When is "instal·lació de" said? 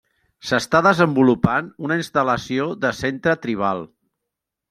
2.03-2.93